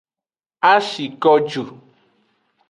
[0.71, 1.63] A shi ko ju.